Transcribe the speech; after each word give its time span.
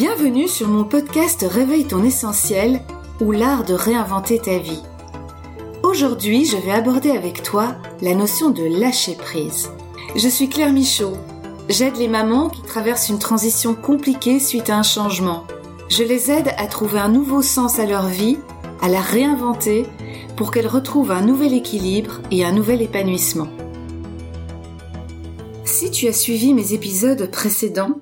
Bienvenue 0.00 0.48
sur 0.48 0.66
mon 0.66 0.84
podcast 0.84 1.44
Réveille 1.46 1.84
ton 1.84 2.02
essentiel 2.02 2.80
ou 3.20 3.32
l'art 3.32 3.66
de 3.66 3.74
réinventer 3.74 4.38
ta 4.38 4.56
vie. 4.56 4.80
Aujourd'hui, 5.82 6.46
je 6.46 6.56
vais 6.56 6.70
aborder 6.70 7.10
avec 7.10 7.42
toi 7.42 7.76
la 8.00 8.14
notion 8.14 8.48
de 8.48 8.62
lâcher 8.62 9.14
prise. 9.14 9.68
Je 10.16 10.26
suis 10.26 10.48
Claire 10.48 10.72
Michaud. 10.72 11.18
J'aide 11.68 11.98
les 11.98 12.08
mamans 12.08 12.48
qui 12.48 12.62
traversent 12.62 13.10
une 13.10 13.18
transition 13.18 13.74
compliquée 13.74 14.40
suite 14.40 14.70
à 14.70 14.78
un 14.78 14.82
changement. 14.82 15.44
Je 15.90 16.02
les 16.02 16.30
aide 16.30 16.48
à 16.56 16.66
trouver 16.66 16.98
un 16.98 17.10
nouveau 17.10 17.42
sens 17.42 17.78
à 17.78 17.84
leur 17.84 18.06
vie, 18.06 18.38
à 18.80 18.88
la 18.88 19.02
réinventer 19.02 19.84
pour 20.34 20.50
qu'elles 20.50 20.66
retrouvent 20.66 21.12
un 21.12 21.20
nouvel 21.20 21.52
équilibre 21.52 22.22
et 22.30 22.42
un 22.42 22.52
nouvel 22.52 22.80
épanouissement. 22.80 23.48
Si 25.66 25.90
tu 25.90 26.08
as 26.08 26.14
suivi 26.14 26.54
mes 26.54 26.72
épisodes 26.72 27.30
précédents, 27.30 28.00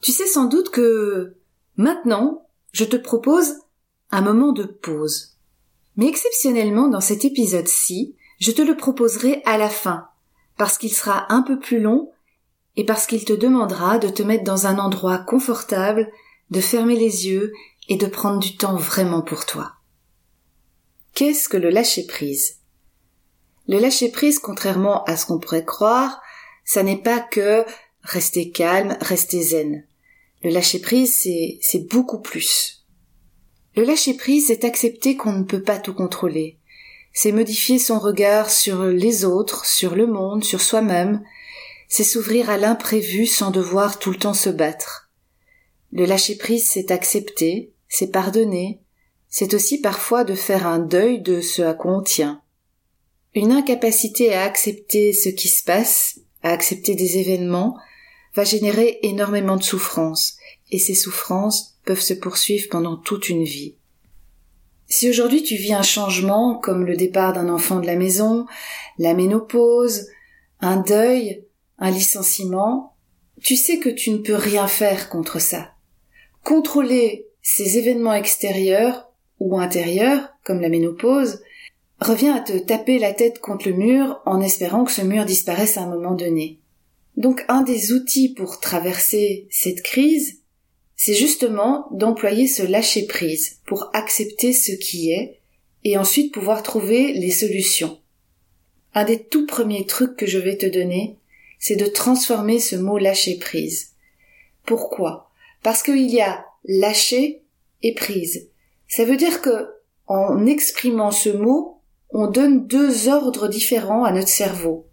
tu 0.00 0.12
sais 0.12 0.26
sans 0.26 0.46
doute 0.46 0.70
que 0.70 1.36
maintenant, 1.76 2.46
je 2.72 2.84
te 2.84 2.96
propose 2.96 3.54
un 4.10 4.20
moment 4.22 4.52
de 4.52 4.64
pause. 4.64 5.36
Mais 5.96 6.08
exceptionnellement, 6.08 6.88
dans 6.88 7.00
cet 7.00 7.24
épisode-ci, 7.24 8.16
je 8.38 8.52
te 8.52 8.62
le 8.62 8.76
proposerai 8.76 9.42
à 9.44 9.58
la 9.58 9.68
fin, 9.68 10.08
parce 10.56 10.78
qu'il 10.78 10.92
sera 10.92 11.32
un 11.32 11.42
peu 11.42 11.58
plus 11.58 11.80
long 11.80 12.10
et 12.76 12.84
parce 12.84 13.06
qu'il 13.06 13.24
te 13.24 13.32
demandera 13.32 13.98
de 13.98 14.08
te 14.08 14.22
mettre 14.22 14.44
dans 14.44 14.66
un 14.66 14.78
endroit 14.78 15.18
confortable, 15.18 16.10
de 16.50 16.60
fermer 16.60 16.96
les 16.96 17.28
yeux 17.28 17.52
et 17.88 17.96
de 17.96 18.06
prendre 18.06 18.38
du 18.38 18.56
temps 18.56 18.76
vraiment 18.76 19.22
pour 19.22 19.44
toi. 19.44 19.72
Qu'est-ce 21.14 21.48
que 21.48 21.56
le 21.56 21.70
lâcher-prise? 21.70 22.58
Le 23.68 23.78
lâcher-prise, 23.78 24.38
contrairement 24.38 25.04
à 25.04 25.16
ce 25.16 25.26
qu'on 25.26 25.38
pourrait 25.38 25.64
croire, 25.64 26.22
ça 26.64 26.82
n'est 26.82 27.02
pas 27.02 27.20
que 27.20 27.64
rester 28.02 28.50
calme, 28.50 28.96
rester 29.00 29.42
zen. 29.42 29.84
Le 30.42 30.50
lâcher-prise, 30.50 31.26
c'est, 31.60 31.88
beaucoup 31.90 32.20
plus. 32.20 32.86
Le 33.76 33.84
lâcher-prise, 33.84 34.46
c'est 34.46 34.64
accepter 34.64 35.16
qu'on 35.16 35.32
ne 35.32 35.44
peut 35.44 35.62
pas 35.62 35.78
tout 35.78 35.94
contrôler. 35.94 36.58
C'est 37.12 37.32
modifier 37.32 37.78
son 37.78 37.98
regard 37.98 38.50
sur 38.50 38.84
les 38.84 39.24
autres, 39.24 39.66
sur 39.66 39.94
le 39.94 40.06
monde, 40.06 40.44
sur 40.44 40.60
soi-même. 40.60 41.22
C'est 41.88 42.04
s'ouvrir 42.04 42.48
à 42.48 42.56
l'imprévu 42.56 43.26
sans 43.26 43.50
devoir 43.50 43.98
tout 43.98 44.10
le 44.10 44.18
temps 44.18 44.34
se 44.34 44.48
battre. 44.48 45.10
Le 45.92 46.06
lâcher-prise, 46.06 46.66
c'est 46.68 46.90
accepter, 46.90 47.72
c'est 47.88 48.10
pardonner, 48.10 48.80
c'est 49.28 49.54
aussi 49.54 49.80
parfois 49.80 50.24
de 50.24 50.34
faire 50.34 50.66
un 50.66 50.78
deuil 50.78 51.20
de 51.20 51.40
ce 51.40 51.62
à 51.62 51.74
quoi 51.74 51.92
on 51.92 52.02
tient. 52.02 52.42
Une 53.34 53.52
incapacité 53.52 54.32
à 54.32 54.42
accepter 54.42 55.12
ce 55.12 55.28
qui 55.28 55.48
se 55.48 55.62
passe, 55.62 56.20
à 56.42 56.50
accepter 56.50 56.94
des 56.94 57.18
événements, 57.18 57.76
va 58.34 58.44
générer 58.44 58.98
énormément 59.02 59.56
de 59.56 59.62
souffrances, 59.62 60.36
et 60.70 60.78
ces 60.78 60.94
souffrances 60.94 61.78
peuvent 61.84 62.00
se 62.00 62.14
poursuivre 62.14 62.68
pendant 62.70 62.96
toute 62.96 63.28
une 63.28 63.44
vie. 63.44 63.74
Si 64.86 65.08
aujourd'hui 65.08 65.42
tu 65.42 65.54
vis 65.54 65.72
un 65.72 65.82
changement 65.82 66.56
comme 66.56 66.84
le 66.84 66.96
départ 66.96 67.32
d'un 67.32 67.48
enfant 67.48 67.80
de 67.80 67.86
la 67.86 67.96
maison, 67.96 68.46
la 68.98 69.14
ménopause, 69.14 70.08
un 70.60 70.76
deuil, 70.78 71.44
un 71.78 71.90
licenciement, 71.90 72.94
tu 73.40 73.56
sais 73.56 73.78
que 73.78 73.88
tu 73.88 74.10
ne 74.10 74.18
peux 74.18 74.34
rien 74.34 74.66
faire 74.66 75.08
contre 75.08 75.40
ça. 75.40 75.72
Contrôler 76.44 77.26
ces 77.42 77.78
événements 77.78 78.14
extérieurs 78.14 79.10
ou 79.38 79.58
intérieurs, 79.58 80.28
comme 80.44 80.60
la 80.60 80.68
ménopause, 80.68 81.40
revient 82.00 82.30
à 82.30 82.40
te 82.40 82.56
taper 82.58 82.98
la 82.98 83.12
tête 83.12 83.40
contre 83.40 83.68
le 83.68 83.74
mur 83.74 84.20
en 84.26 84.40
espérant 84.40 84.84
que 84.84 84.92
ce 84.92 85.02
mur 85.02 85.24
disparaisse 85.24 85.76
à 85.76 85.82
un 85.82 85.86
moment 85.86 86.14
donné. 86.14 86.59
Donc 87.20 87.44
un 87.48 87.60
des 87.60 87.92
outils 87.92 88.30
pour 88.30 88.60
traverser 88.60 89.46
cette 89.50 89.82
crise, 89.82 90.40
c'est 90.96 91.12
justement 91.12 91.86
d'employer 91.90 92.46
ce 92.46 92.62
lâcher 92.62 93.06
prise 93.06 93.60
pour 93.66 93.90
accepter 93.92 94.54
ce 94.54 94.72
qui 94.72 95.10
est 95.10 95.38
et 95.84 95.98
ensuite 95.98 96.32
pouvoir 96.32 96.62
trouver 96.62 97.12
les 97.12 97.30
solutions. 97.30 98.00
Un 98.94 99.04
des 99.04 99.22
tout 99.22 99.44
premiers 99.44 99.84
trucs 99.84 100.16
que 100.16 100.24
je 100.24 100.38
vais 100.38 100.56
te 100.56 100.64
donner, 100.64 101.18
c'est 101.58 101.76
de 101.76 101.84
transformer 101.84 102.58
ce 102.58 102.76
mot 102.76 102.96
lâcher 102.96 103.36
prise. 103.36 103.90
Pourquoi? 104.64 105.30
Parce 105.62 105.82
qu'il 105.82 106.10
y 106.10 106.22
a 106.22 106.46
lâcher 106.64 107.42
et 107.82 107.92
prise. 107.92 108.48
Ça 108.88 109.04
veut 109.04 109.18
dire 109.18 109.42
que, 109.42 109.68
en 110.06 110.46
exprimant 110.46 111.10
ce 111.10 111.28
mot, 111.28 111.82
on 112.08 112.28
donne 112.28 112.66
deux 112.66 113.08
ordres 113.08 113.48
différents 113.48 114.04
à 114.04 114.10
notre 114.10 114.28
cerveau. 114.28 114.86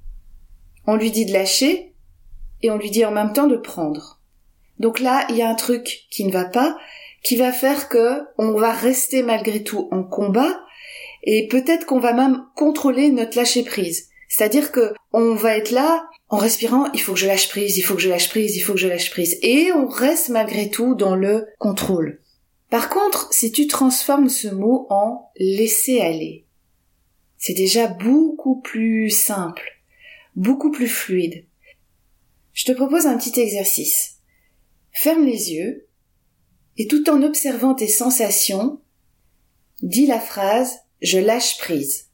On 0.85 0.97
lui 0.97 1.09
dit 1.09 1.25
de 1.25 1.31
lâcher 1.31 1.86
et 2.61 2.71
on 2.71 2.77
lui 2.77 2.91
dit 2.91 3.05
en 3.05 3.11
même 3.11 3.33
temps 3.33 3.47
de 3.47 3.57
prendre. 3.57 4.19
Donc 4.79 4.99
là, 4.99 5.25
il 5.29 5.35
y 5.35 5.41
a 5.41 5.49
un 5.49 5.55
truc 5.55 6.05
qui 6.09 6.23
ne 6.23 6.31
va 6.31 6.45
pas, 6.45 6.77
qui 7.23 7.35
va 7.35 7.51
faire 7.51 7.89
que 7.89 8.21
on 8.37 8.51
va 8.51 8.71
rester 8.71 9.23
malgré 9.23 9.63
tout 9.63 9.87
en 9.91 10.03
combat, 10.03 10.61
et 11.23 11.47
peut-être 11.47 11.85
qu'on 11.85 11.99
va 11.99 12.13
même 12.13 12.45
contrôler 12.55 13.09
notre 13.09 13.37
lâcher 13.37 13.63
prise. 13.63 14.09
C'est-à-dire 14.29 14.71
que 14.71 14.93
on 15.13 15.35
va 15.35 15.57
être 15.57 15.71
là 15.71 16.05
en 16.29 16.37
respirant, 16.37 16.91
il 16.93 17.01
faut 17.01 17.13
que 17.13 17.19
je 17.19 17.27
lâche 17.27 17.49
prise, 17.49 17.77
il 17.77 17.81
faut 17.81 17.95
que 17.95 18.01
je 18.01 18.09
lâche 18.09 18.29
prise, 18.29 18.55
il 18.55 18.59
faut 18.59 18.73
que 18.73 18.79
je 18.79 18.87
lâche 18.87 19.09
prise, 19.11 19.37
et 19.41 19.71
on 19.71 19.87
reste 19.87 20.29
malgré 20.29 20.69
tout 20.69 20.93
dans 20.95 21.15
le 21.15 21.47
contrôle. 21.57 22.19
Par 22.69 22.89
contre, 22.89 23.33
si 23.33 23.51
tu 23.51 23.67
transformes 23.67 24.27
ce 24.27 24.49
mot 24.49 24.87
en 24.89 25.31
laisser 25.37 26.01
aller, 26.01 26.45
c'est 27.37 27.53
déjà 27.53 27.87
beaucoup 27.87 28.59
plus 28.59 29.09
simple, 29.09 29.81
beaucoup 30.35 30.71
plus 30.71 30.89
fluide. 30.89 31.45
Je 32.57 32.65
te 32.65 32.71
propose 32.71 33.05
un 33.05 33.19
petit 33.19 33.39
exercice. 33.39 34.15
Ferme 34.91 35.25
les 35.25 35.53
yeux 35.53 35.87
et 36.77 36.87
tout 36.87 37.07
en 37.07 37.21
observant 37.21 37.75
tes 37.75 37.87
sensations, 37.87 38.81
dis 39.83 40.07
la 40.07 40.19
phrase 40.19 40.73
je 40.99 41.19
lâche 41.19 41.59
prise. 41.59 42.07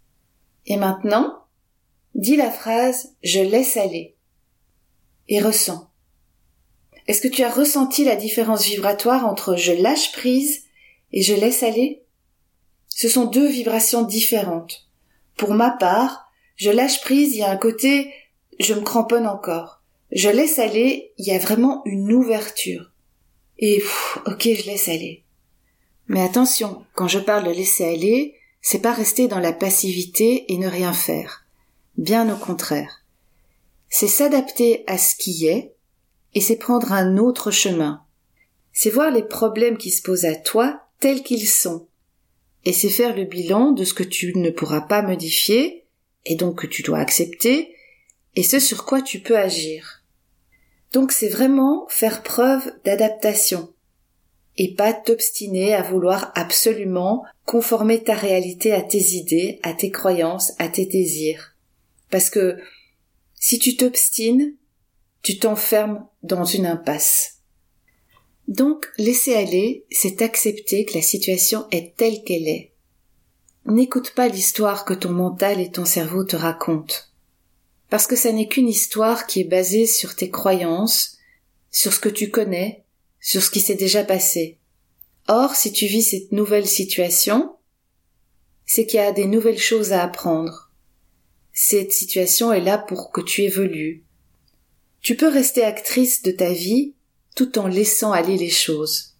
Et 0.65 0.75
maintenant, 0.75 1.45
dis 2.13 2.35
la 2.35 2.51
phrase 2.51 3.15
je 3.23 3.39
laisse 3.39 3.77
aller. 3.77 4.17
Et 5.29 5.39
ressens. 5.39 5.89
Est-ce 7.07 7.21
que 7.21 7.33
tu 7.33 7.43
as 7.43 7.49
ressenti 7.49 8.03
la 8.03 8.17
différence 8.17 8.65
vibratoire 8.65 9.25
entre 9.25 9.55
je 9.55 9.71
lâche 9.71 10.11
prise 10.11 10.65
et 11.13 11.21
je 11.21 11.33
laisse 11.33 11.63
aller 11.63 12.03
Ce 12.89 13.07
sont 13.07 13.27
deux 13.27 13.47
vibrations 13.47 14.01
différentes. 14.01 14.89
Pour 15.37 15.53
ma 15.53 15.71
part, 15.71 16.29
je 16.57 16.69
lâche 16.69 16.99
prise, 16.99 17.31
il 17.31 17.37
y 17.37 17.43
a 17.43 17.49
un 17.49 17.57
côté 17.57 18.13
je 18.59 18.73
me 18.73 18.81
cramponne 18.81 19.25
encore 19.25 19.82
je 20.15 20.29
laisse 20.29 20.59
aller, 20.59 21.11
il 21.17 21.25
y 21.25 21.31
a 21.31 21.39
vraiment 21.39 21.81
une 21.85 22.13
ouverture. 22.13 22.91
Et 23.57 23.81
ok, 24.27 24.41
je 24.43 24.65
laisse 24.67 24.87
aller. 24.87 25.23
Mais 26.07 26.21
attention, 26.21 26.85
quand 26.93 27.07
je 27.07 27.19
parle 27.19 27.45
de 27.45 27.51
laisser 27.51 27.83
aller, 27.83 28.35
c'est 28.61 28.81
pas 28.81 28.93
rester 28.93 29.27
dans 29.27 29.39
la 29.39 29.53
passivité 29.53 30.51
et 30.53 30.57
ne 30.57 30.67
rien 30.67 30.93
faire. 30.93 31.45
Bien 31.97 32.31
au 32.33 32.37
contraire. 32.37 33.03
C'est 33.89 34.07
s'adapter 34.07 34.83
à 34.87 34.97
ce 34.97 35.15
qui 35.15 35.47
est, 35.47 35.73
et 36.35 36.41
c'est 36.41 36.57
prendre 36.57 36.91
un 36.91 37.17
autre 37.17 37.51
chemin. 37.51 38.03
C'est 38.71 38.89
voir 38.89 39.11
les 39.11 39.23
problèmes 39.23 39.77
qui 39.77 39.91
se 39.91 40.01
posent 40.01 40.25
à 40.25 40.35
toi 40.35 40.81
tels 40.99 41.23
qu'ils 41.23 41.47
sont. 41.47 41.87
Et 42.65 42.73
c'est 42.73 42.89
faire 42.89 43.15
le 43.15 43.25
bilan 43.25 43.71
de 43.71 43.83
ce 43.83 43.93
que 43.93 44.03
tu 44.03 44.37
ne 44.37 44.49
pourras 44.49 44.81
pas 44.81 45.01
modifier, 45.01 45.85
et 46.25 46.35
donc 46.35 46.61
que 46.61 46.67
tu 46.67 46.83
dois 46.83 46.99
accepter, 46.99 47.75
et 48.35 48.43
ce 48.43 48.59
sur 48.59 48.85
quoi 48.85 49.01
tu 49.01 49.19
peux 49.19 49.37
agir. 49.37 50.02
Donc 50.93 51.11
c'est 51.11 51.27
vraiment 51.27 51.87
faire 51.89 52.21
preuve 52.21 52.71
d'adaptation 52.85 53.73
et 54.55 54.75
pas 54.75 54.93
t'obstiner 54.93 55.73
à 55.73 55.81
vouloir 55.81 56.31
absolument 56.35 57.25
conformer 57.45 58.03
ta 58.03 58.13
réalité 58.13 58.71
à 58.71 58.83
tes 58.83 59.15
idées, 59.15 59.59
à 59.63 59.73
tes 59.73 59.89
croyances, 59.89 60.53
à 60.59 60.69
tes 60.69 60.85
désirs. 60.85 61.55
Parce 62.11 62.29
que 62.29 62.57
si 63.33 63.57
tu 63.57 63.75
t'obstines, 63.75 64.55
tu 65.23 65.39
t'enfermes 65.39 66.05
dans 66.21 66.45
une 66.45 66.67
impasse. 66.67 67.39
Donc 68.47 68.91
laisser 68.99 69.33
aller, 69.33 69.85
c'est 69.89 70.21
accepter 70.21 70.85
que 70.85 70.93
la 70.93 71.01
situation 71.01 71.65
est 71.71 71.95
telle 71.95 72.23
qu'elle 72.23 72.47
est. 72.47 72.73
N'écoute 73.65 74.11
pas 74.11 74.27
l'histoire 74.27 74.85
que 74.85 74.93
ton 74.93 75.11
mental 75.11 75.59
et 75.59 75.71
ton 75.71 75.85
cerveau 75.85 76.23
te 76.23 76.35
racontent 76.35 76.95
parce 77.93 78.07
que 78.07 78.15
ça 78.15 78.31
n'est 78.31 78.47
qu'une 78.47 78.69
histoire 78.69 79.27
qui 79.27 79.41
est 79.41 79.43
basée 79.43 79.85
sur 79.85 80.15
tes 80.15 80.31
croyances, 80.31 81.19
sur 81.69 81.93
ce 81.93 81.99
que 81.99 82.09
tu 82.09 82.31
connais, 82.31 82.85
sur 83.19 83.43
ce 83.43 83.51
qui 83.51 83.61
s'est 83.61 83.75
déjà 83.75 84.03
passé. 84.03 84.57
Or, 85.27 85.53
si 85.55 85.71
tu 85.71 85.85
vis 85.85 86.01
cette 86.01 86.31
nouvelle 86.31 86.65
situation, 86.65 87.55
c'est 88.65 88.87
qu'il 88.87 88.97
y 88.97 89.03
a 89.03 89.11
des 89.11 89.27
nouvelles 89.27 89.59
choses 89.59 89.93
à 89.93 90.01
apprendre. 90.01 90.71
Cette 91.53 91.91
situation 91.91 92.51
est 92.51 92.61
là 92.61 92.79
pour 92.79 93.11
que 93.11 93.21
tu 93.21 93.43
évolues. 93.43 94.03
Tu 95.03 95.15
peux 95.15 95.29
rester 95.29 95.63
actrice 95.63 96.23
de 96.23 96.31
ta 96.31 96.51
vie 96.51 96.95
tout 97.35 97.59
en 97.59 97.67
laissant 97.67 98.11
aller 98.11 98.37
les 98.37 98.49
choses. 98.49 99.17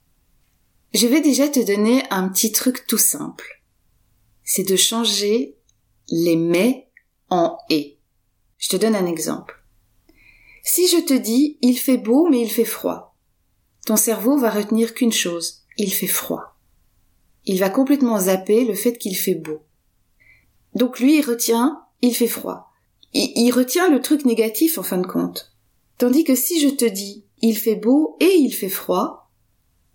Je 0.96 1.06
vais 1.06 1.22
déjà 1.22 1.48
te 1.48 1.60
donner 1.60 2.02
un 2.10 2.28
petit 2.28 2.52
truc 2.52 2.88
tout 2.88 2.98
simple. 2.98 3.62
C'est 4.44 4.68
de 4.68 4.76
changer 4.76 5.58
les 6.10 6.38
mais 6.38 6.88
en 7.30 7.60
et. 7.70 7.93
Je 8.64 8.70
te 8.70 8.78
donne 8.78 8.96
un 8.96 9.06
exemple. 9.06 9.62
Si 10.64 10.88
je 10.88 11.04
te 11.04 11.14
dis 11.14 11.58
il 11.62 11.78
fait 11.78 11.98
beau 11.98 12.30
mais 12.30 12.40
il 12.40 12.50
fait 12.50 12.64
froid, 12.64 13.14
ton 13.86 13.98
cerveau 13.98 14.38
va 14.38 14.50
retenir 14.50 14.94
qu'une 14.94 15.12
chose, 15.12 15.64
il 15.78 15.92
fait 15.92 16.08
froid. 16.08 16.56
Il 17.44 17.60
va 17.60 17.70
complètement 17.70 18.18
zapper 18.18 18.64
le 18.64 18.74
fait 18.74 18.98
qu'il 18.98 19.18
fait 19.18 19.36
beau. 19.36 19.64
Donc 20.76 21.02
lui, 21.02 21.18
il 21.18 21.26
retient, 21.26 21.84
il 22.02 22.16
fait 22.16 22.28
froid. 22.28 22.72
Il, 23.14 23.52
retient 23.52 23.90
le 23.90 24.02
truc 24.02 24.24
négatif 24.24 24.78
en 24.78 24.84
fin 24.84 24.98
de 24.98 25.06
compte. 25.06 25.54
Tandis 25.98 26.24
que 26.24 26.34
si 26.34 26.62
je 26.62 26.70
te 26.70 26.86
dis, 26.86 27.26
il 27.42 27.58
fait 27.58 27.76
beau 27.76 28.16
et 28.22 28.34
il 28.34 28.54
fait 28.54 28.70
froid, 28.70 29.30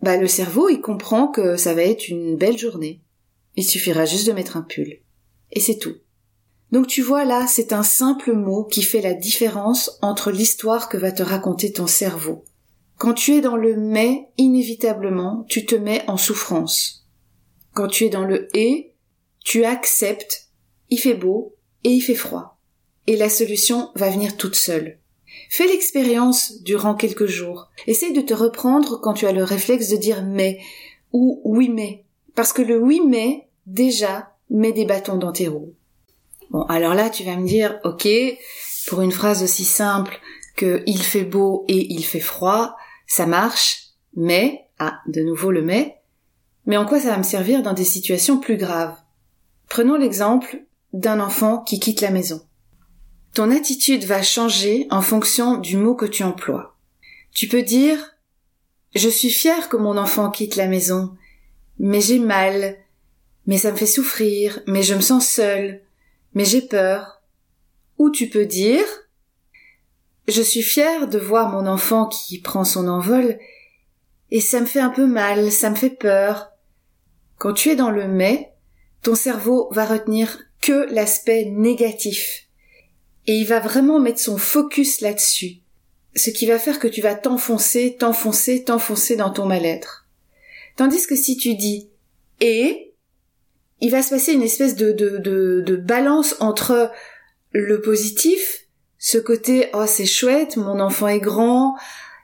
bah 0.03 0.19
le 0.19 0.29
cerveau, 0.29 0.69
il 0.69 0.83
comprend 0.83 1.29
que 1.29 1.57
ça 1.57 1.73
va 1.73 1.83
être 1.85 2.09
une 2.09 2.37
belle 2.37 2.59
journée. 2.59 3.01
Il 3.57 3.65
suffira 3.65 4.05
juste 4.05 4.27
de 4.27 4.33
mettre 4.33 4.59
un 4.59 4.63
pull. 4.63 5.01
Et 5.53 5.61
c'est 5.61 5.79
tout. 5.79 5.97
Donc 6.71 6.87
tu 6.87 7.03
vois 7.03 7.25
là, 7.25 7.47
c'est 7.47 7.73
un 7.73 7.83
simple 7.83 8.33
mot 8.33 8.65
qui 8.65 8.83
fait 8.83 9.01
la 9.01 9.15
différence 9.15 9.99
entre 10.03 10.31
l'histoire 10.31 10.89
que 10.89 10.99
va 10.99 11.13
te 11.13 11.23
raconter 11.23 11.73
ton 11.73 11.87
cerveau. 11.87 12.45
Quand 12.99 13.15
tu 13.15 13.35
es 13.35 13.41
dans 13.41 13.57
le 13.57 13.77
mais, 13.77 14.29
inévitablement, 14.37 15.47
tu 15.49 15.65
te 15.65 15.75
mets 15.75 16.03
en 16.09 16.17
souffrance. 16.17 17.07
Quand 17.73 17.87
tu 17.87 18.05
es 18.05 18.11
dans 18.11 18.25
le 18.25 18.49
et, 18.57 18.93
tu 19.45 19.65
acceptes, 19.65 20.49
il 20.91 20.99
fait 20.99 21.15
beau 21.15 21.55
et 21.85 21.91
il 21.91 22.01
fait 22.01 22.15
froid. 22.15 22.59
Et 23.07 23.17
la 23.17 23.29
solution 23.29 23.91
va 23.95 24.11
venir 24.11 24.37
toute 24.37 24.57
seule. 24.57 24.99
Fais 25.49 25.67
l'expérience 25.67 26.61
durant 26.63 26.95
quelques 26.95 27.27
jours. 27.27 27.71
Essaye 27.87 28.13
de 28.13 28.21
te 28.21 28.35
reprendre 28.35 29.01
quand 29.01 29.15
tu 29.15 29.27
as 29.27 29.33
le 29.33 29.45
réflexe 29.45 29.89
de 29.89 29.97
dire 29.97 30.25
mais 30.25 30.59
ou 31.13 31.41
oui 31.45 31.69
mais. 31.69 32.05
Parce 32.35 32.53
que 32.53 32.63
le 32.63 32.79
oui 32.79 33.01
mais, 33.07 33.49
déjà, 33.67 34.35
met 34.51 34.73
des 34.73 34.85
bâtons 34.85 35.17
dans 35.17 35.33
tes 35.33 35.49
roues. 35.49 35.75
Bon, 36.51 36.63
alors 36.63 36.95
là, 36.95 37.11
tu 37.11 37.25
vas 37.25 37.37
me 37.37 37.47
dire, 37.47 37.79
ok, 37.85 38.09
pour 38.87 39.03
une 39.03 39.13
phrase 39.13 39.43
aussi 39.43 39.65
simple 39.65 40.19
que 40.57 40.83
il 40.87 41.03
fait 41.03 41.25
beau 41.25 41.65
et 41.69 41.93
il 41.93 42.05
fait 42.05 42.21
froid, 42.21 42.77
ça 43.07 43.27
marche, 43.27 43.89
mais, 44.17 44.67
ah, 44.79 45.01
de 45.07 45.23
nouveau 45.23 45.51
le 45.51 45.63
mais, 45.63 46.01
mais 46.67 46.77
en 46.77 46.85
quoi 46.85 47.01
ça 47.01 47.11
va 47.11 47.19
me 47.19 47.23
servir 47.23 47.63
dans 47.63 47.73
des 47.73 47.85
situations 47.85 48.39
plus 48.39 48.57
graves? 48.57 48.97
Prenons 49.69 49.97
l'exemple 49.97 50.65
d'un 50.93 51.21
enfant 51.21 51.59
qui 51.59 51.81
quitte 51.81 52.01
la 52.01 52.11
maison. 52.11 52.43
Ton 53.35 53.51
attitude 53.51 54.05
va 54.05 54.23
changer 54.23 54.87
en 54.91 55.03
fonction 55.03 55.59
du 55.59 55.77
mot 55.77 55.95
que 55.95 56.07
tu 56.07 56.25
emploies. 56.25 56.77
Tu 57.33 57.47
peux 57.47 57.63
dire 57.63 58.17
Je 58.95 59.09
suis 59.09 59.31
fière 59.31 59.69
que 59.69 59.77
mon 59.77 59.97
enfant 59.97 60.31
quitte 60.31 60.57
la 60.57 60.67
maison, 60.67 61.15
mais 61.79 62.01
j'ai 62.01 62.19
mal, 62.19 62.77
mais 63.47 63.59
ça 63.59 63.71
me 63.71 63.77
fait 63.77 63.87
souffrir, 63.87 64.61
mais 64.67 64.83
je 64.83 64.95
me 64.95 65.01
sens 65.01 65.29
seule, 65.29 65.83
mais 66.35 66.45
j'ai 66.45 66.63
peur. 66.63 67.23
Ou 67.99 68.11
tu 68.11 68.29
peux 68.29 68.47
dire? 68.47 68.85
Je 70.27 70.43
suis 70.43 70.63
fière 70.63 71.09
de 71.09 71.19
voir 71.19 71.51
mon 71.51 71.67
enfant 71.67 72.07
qui 72.07 72.41
prend 72.41 72.65
son 72.65 72.87
envol, 72.87 73.39
et 74.31 74.41
ça 74.41 74.61
me 74.61 74.67
fait 74.67 74.81
un 74.81 74.91
peu 74.91 75.07
mal, 75.07 75.51
ça 75.51 75.71
me 75.71 75.75
fait 75.75 75.91
peur. 75.91 76.51
Quand 77.39 77.55
tu 77.55 77.71
es 77.71 77.77
dans 77.77 77.91
le 77.91 78.07
mais, 78.07 78.53
ton 79.03 79.15
cerveau 79.15 79.69
va 79.73 79.87
retenir 79.87 80.39
que 80.61 80.93
l'aspect 80.93 81.47
négatif. 81.47 82.47
Et 83.27 83.39
il 83.39 83.47
va 83.47 83.61
vraiment 83.61 84.01
mettre 84.01 84.21
son 84.21 84.39
focus 84.39 85.01
là-dessus. 85.01 85.59
Ce 86.17 86.31
qui 86.31 86.47
va 86.47 86.59
faire 86.59 86.79
que 86.79 86.89
tu 86.89 87.01
vas 87.01 87.15
t'enfoncer, 87.15 87.97
t'enfoncer, 87.99 88.65
t'enfoncer 88.65 89.17
dans 89.17 89.31
ton 89.31 89.47
mal-être. 89.47 90.07
Tandis 90.77 91.07
que 91.07 91.17
si 91.17 91.37
tu 91.37 91.55
dis 91.55 91.89
et, 92.41 92.88
il 93.81 93.91
va 93.91 94.03
se 94.03 94.11
passer 94.11 94.33
une 94.33 94.43
espèce 94.43 94.77
de, 94.77 94.93
de, 94.93 95.19
de, 95.19 95.77
balance 95.77 96.37
entre 96.41 96.91
le 97.53 97.81
positif, 97.81 98.67
ce 98.99 99.19
côté 99.19 99.71
oh 99.73 99.87
c'est 99.87 100.07
chouette, 100.07 100.57
mon 100.57 100.81
enfant 100.81 101.09
est 101.09 101.21
grand, 101.21 101.77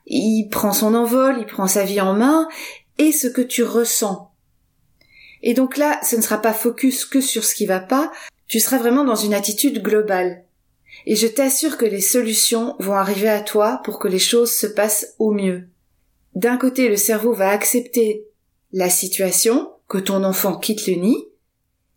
il 0.07 0.49
prend 0.51 0.73
son 0.73 0.95
envol, 0.95 1.37
il 1.39 1.47
prend 1.47 1.67
sa 1.67 1.85
vie 1.85 2.01
en 2.01 2.15
main, 2.15 2.49
et 2.99 3.13
ce 3.13 3.27
que 3.27 3.41
tu 3.41 3.63
ressens. 3.63 4.31
Et 5.43 5.55
donc 5.55 5.77
là, 5.77 6.01
ce 6.03 6.17
ne 6.17 6.23
sera 6.23 6.39
pas 6.39 6.53
focus 6.53 7.05
que 7.05 7.21
sur 7.21 7.45
ce 7.45 7.55
qui 7.55 7.67
va 7.67 7.81
pas, 7.81 8.11
tu 8.49 8.61
seras 8.61 8.79
vraiment 8.79 9.05
dans 9.05 9.15
une 9.15 9.35
attitude 9.35 9.83
globale. 9.83 10.45
Et 11.07 11.17
je 11.17 11.27
t'assure 11.27 11.77
que 11.77 11.85
les 11.85 12.01
solutions 12.01 12.77
vont 12.79 12.95
arriver 12.95 13.29
à 13.29 13.41
toi 13.41 13.81
pour 13.85 13.99
que 13.99 14.09
les 14.09 14.19
choses 14.19 14.53
se 14.53 14.67
passent 14.67 15.15
au 15.19 15.33
mieux. 15.33 15.69
D'un 16.35 16.57
côté, 16.57 16.89
le 16.89 16.97
cerveau 16.97 17.33
va 17.33 17.51
accepter 17.51 18.27
la 18.73 18.91
situation, 18.91 19.71
que 19.89 19.99
ton 19.99 20.25
enfant 20.25 20.57
quitte 20.57 20.87
le 20.87 20.95
nid, 20.95 21.29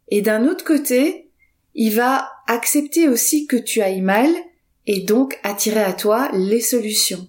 et 0.09 0.21
d'un 0.21 0.48
autre 0.48 0.63
côté, 0.63 1.30
il 1.75 1.94
va 1.95 2.30
accepter 2.48 3.07
aussi 3.07 3.45
que 3.45 3.57
tu 3.57 3.81
ailles 3.81 4.01
mal 4.01 4.30
et 4.88 5.01
donc 5.01 5.38
attirer 5.44 5.83
à 5.83 5.94
toi 5.94 6.30
les 6.33 6.62
solutions. 6.62 7.27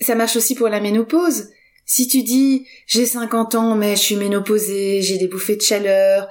Ça 0.00 0.14
marche 0.14 0.36
aussi 0.36 0.54
pour 0.54 0.68
la 0.68 0.80
ménopause. 0.80 1.48
Si 1.86 2.06
tu 2.06 2.22
dis 2.22 2.66
j'ai 2.86 3.06
50 3.06 3.54
ans 3.54 3.74
mais 3.74 3.96
je 3.96 4.02
suis 4.02 4.16
ménopausée, 4.16 5.02
j'ai 5.02 5.18
des 5.18 5.28
bouffées 5.28 5.56
de 5.56 5.62
chaleur, 5.62 6.28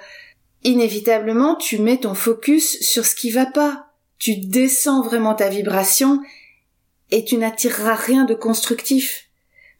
inévitablement 0.63 1.55
tu 1.55 1.79
mets 1.79 1.99
ton 1.99 2.13
focus 2.13 2.79
sur 2.81 3.05
ce 3.05 3.15
qui 3.15 3.31
va 3.31 3.45
pas. 3.45 3.87
Tu 4.19 4.37
descends 4.37 5.01
vraiment 5.01 5.33
ta 5.33 5.49
vibration 5.49 6.21
et 7.11 7.25
tu 7.25 7.37
n'attireras 7.37 7.95
rien 7.95 8.25
de 8.25 8.33
constructif. 8.33 9.29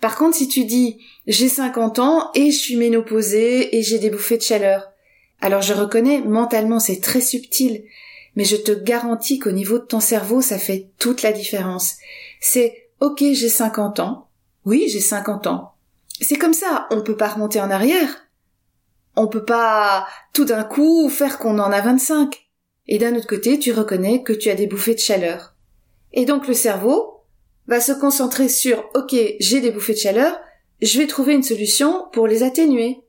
Par 0.02 0.18
contre, 0.18 0.36
si 0.36 0.48
tu 0.48 0.66
dis 0.66 0.98
j'ai 1.28 1.50
50 1.50 2.00
ans 2.00 2.32
et 2.36 2.52
je 2.52 2.58
suis 2.58 2.76
ménopausée 2.76 3.78
et 3.78 3.84
j'ai 3.84 4.00
des 4.00 4.10
bouffées 4.10 4.38
de 4.38 4.42
chaleur, 4.42 4.93
alors 5.44 5.62
je 5.62 5.74
reconnais, 5.74 6.22
mentalement 6.22 6.80
c'est 6.80 7.02
très 7.02 7.20
subtil, 7.20 7.84
mais 8.38 8.46
je 8.46 8.56
te 8.56 8.72
garantis 8.72 9.40
qu'au 9.40 9.52
niveau 9.52 9.78
de 9.78 9.84
ton 9.84 10.00
cerveau, 10.00 10.42
ça 10.42 10.58
fait 10.58 10.88
toute 11.00 11.22
la 11.22 11.34
différence. 11.34 11.96
C'est 12.40 12.88
ok, 13.02 13.22
j'ai 13.34 13.50
50 13.50 14.00
ans. 14.00 14.30
Oui, 14.64 14.86
j'ai 14.88 15.02
50 15.02 15.48
ans. 15.48 15.74
C'est 16.22 16.38
comme 16.38 16.54
ça, 16.54 16.88
on 16.92 17.02
peut 17.02 17.18
pas 17.18 17.28
remonter 17.28 17.60
en 17.60 17.70
arrière. 17.70 18.26
On 19.18 19.28
peut 19.28 19.44
pas 19.44 20.08
tout 20.32 20.46
d'un 20.46 20.64
coup 20.64 21.10
faire 21.10 21.38
qu'on 21.40 21.60
en 21.60 21.74
a 21.74 21.82
25. 21.82 22.48
Et 22.88 22.98
d'un 22.98 23.14
autre 23.14 23.28
côté, 23.28 23.60
tu 23.60 23.74
reconnais 23.74 24.24
que 24.24 24.32
tu 24.32 24.50
as 24.50 24.56
des 24.56 24.68
bouffées 24.68 24.96
de 24.96 25.00
chaleur. 25.00 25.56
Et 26.14 26.24
donc 26.24 26.48
le 26.48 26.54
cerveau 26.54 27.26
va 27.68 27.82
se 27.82 27.92
concentrer 27.92 28.48
sur 28.48 28.90
ok, 28.96 29.14
j'ai 29.42 29.60
des 29.60 29.72
bouffées 29.72 29.94
de 29.94 30.00
chaleur, 30.00 30.40
je 30.82 30.98
vais 31.00 31.08
trouver 31.08 31.34
une 31.34 31.44
solution 31.44 32.06
pour 32.14 32.28
les 32.28 32.44
atténuer. 32.44 33.04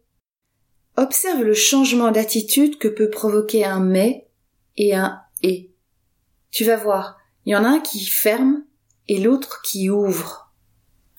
Observe 0.97 1.43
le 1.43 1.55
changement 1.55 2.13
d'attitude 2.13 2.79
que 2.79 2.89
peut 2.89 3.11
provoquer 3.11 3.65
un 3.65 3.81
mais 3.81 4.29
et 4.77 4.95
un 4.95 5.21
et. 5.43 5.73
Tu 6.51 6.65
vas 6.65 6.77
voir, 6.77 7.19
il 7.45 7.53
y 7.53 7.57
en 7.57 7.65
a 7.65 7.69
un 7.69 7.81
qui 7.81 8.05
ferme 8.05 8.65
et 9.09 9.19
l'autre 9.19 9.61
qui 9.63 9.91
ouvre. 9.91 10.53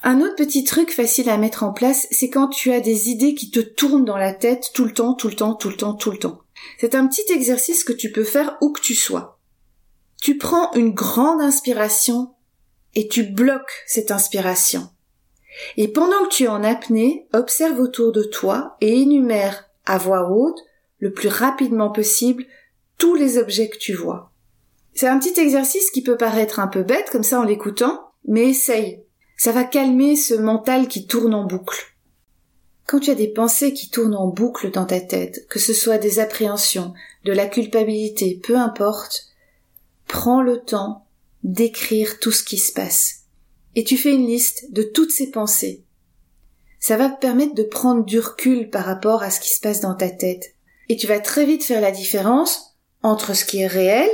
Un 0.02 0.22
autre 0.22 0.36
petit 0.36 0.64
truc 0.64 0.92
facile 0.92 1.30
à 1.30 1.38
mettre 1.38 1.64
en 1.64 1.74
place, 1.74 2.08
c'est 2.12 2.30
quand 2.30 2.48
tu 2.48 2.72
as 2.72 2.80
des 2.80 3.10
idées 3.10 3.36
qui 3.36 3.52
te 3.52 3.60
tournent 3.60 4.06
dans 4.06 4.18
la 4.18 4.34
tête 4.34 4.72
tout 4.74 4.86
le 4.86 4.94
temps, 4.94 5.14
tout 5.14 5.28
le 5.28 5.36
temps, 5.36 5.56
tout 5.56 5.70
le 5.70 5.78
temps, 5.78 5.94
tout 5.94 6.12
le 6.12 6.20
temps. 6.20 6.42
C'est 6.80 6.96
un 6.96 7.08
petit 7.08 7.32
exercice 7.32 7.84
que 7.84 7.94
tu 7.94 8.12
peux 8.12 8.24
faire 8.24 8.58
où 8.62 8.72
que 8.72 8.82
tu 8.82 8.96
sois. 8.96 9.40
Tu 10.22 10.38
prends 10.38 10.72
une 10.74 10.92
grande 10.92 11.42
inspiration 11.42 12.34
et 12.94 13.08
tu 13.08 13.24
bloques 13.24 13.84
cette 13.88 14.12
inspiration. 14.12 14.90
Et 15.78 15.88
pendant 15.88 16.24
que 16.26 16.34
tu 16.34 16.44
es 16.44 16.48
en 16.48 16.64
apnée, 16.64 17.28
observe 17.34 17.80
autour 17.80 18.12
de 18.12 18.24
toi 18.24 18.78
et 18.82 19.02
énumère 19.02 19.65
à 19.86 19.98
voix 19.98 20.30
haute, 20.30 20.60
le 21.00 21.12
plus 21.12 21.30
rapidement 21.30 21.92
possible, 21.92 22.46
tous 22.98 23.16
les 23.16 23.38
objets 23.38 23.70
que 23.70 23.78
tu 23.78 23.94
vois. 23.94 24.32
C'est 24.94 25.08
un 25.08 25.20
petit 25.20 25.40
exercice 25.40 25.92
qui 25.92 26.02
peut 26.02 26.18
paraître 26.18 26.60
un 26.60 26.68
peu 26.68 26.84
bête 26.84 27.10
comme 27.12 27.24
ça 27.24 27.40
en 27.40 27.44
l'écoutant, 27.44 28.12
mais 28.28 28.50
essaye. 28.50 29.04
Ça 29.38 29.52
va 29.52 29.66
calmer 29.66 30.16
ce 30.16 30.34
mental 30.34 30.88
qui 30.88 31.06
tourne 31.06 31.34
en 31.34 31.46
boucle. 31.46 31.96
Quand 32.88 33.00
tu 33.00 33.12
as 33.12 33.16
des 33.16 33.28
pensées 33.28 33.74
qui 33.74 33.90
tournent 33.90 34.16
en 34.16 34.28
boucle 34.28 34.72
dans 34.72 34.86
ta 34.86 35.02
tête, 35.02 35.48
que 35.50 35.60
ce 35.60 35.74
soit 35.74 35.98
des 35.98 36.20
appréhensions, 36.20 36.94
de 37.26 37.34
la 37.34 37.48
culpabilité, 37.48 38.40
peu 38.42 38.56
importe, 38.56 39.26
prends 40.08 40.42
le 40.42 40.60
temps 40.60 41.06
d'écrire 41.44 42.20
tout 42.20 42.32
ce 42.32 42.44
qui 42.44 42.58
se 42.58 42.72
passe. 42.72 43.24
Et 43.76 43.84
tu 43.84 43.98
fais 43.98 44.14
une 44.14 44.28
liste 44.28 44.72
de 44.72 44.84
toutes 44.84 45.12
ces 45.12 45.32
pensées, 45.32 45.84
ça 46.86 46.98
va 46.98 47.10
te 47.10 47.20
permettre 47.20 47.56
de 47.56 47.64
prendre 47.64 48.06
du 48.06 48.20
recul 48.20 48.70
par 48.70 48.86
rapport 48.86 49.24
à 49.24 49.32
ce 49.32 49.40
qui 49.40 49.50
se 49.50 49.60
passe 49.60 49.80
dans 49.80 49.96
ta 49.96 50.08
tête. 50.08 50.54
Et 50.88 50.98
tu 50.98 51.08
vas 51.08 51.20
très 51.20 51.44
vite 51.44 51.64
faire 51.64 51.82
la 51.82 51.90
différence 51.90 52.76
entre 53.02 53.36
ce 53.36 53.44
qui 53.44 53.62
est 53.62 53.66
réel 53.66 54.08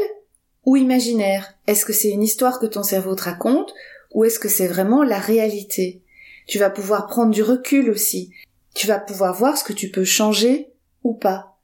ou 0.63 0.77
imaginaire. 0.77 1.53
Est-ce 1.67 1.83
que 1.83 1.91
c'est 1.91 2.11
une 2.11 2.23
histoire 2.23 2.61
que 2.61 2.65
ton 2.65 2.81
cerveau 2.81 3.13
te 3.13 3.23
raconte 3.23 3.73
ou 4.13 4.23
est-ce 4.23 4.39
que 4.39 4.47
c'est 4.47 4.69
vraiment 4.69 5.03
la 5.03 5.19
réalité? 5.19 6.01
Tu 6.47 6.59
vas 6.59 6.69
pouvoir 6.69 7.07
prendre 7.07 7.33
du 7.33 7.43
recul 7.43 7.89
aussi. 7.89 8.31
Tu 8.73 8.87
vas 8.87 8.99
pouvoir 8.99 9.33
voir 9.33 9.57
ce 9.57 9.65
que 9.65 9.73
tu 9.73 9.91
peux 9.91 10.05
changer 10.05 10.71
ou 11.03 11.13
pas. 11.13 11.57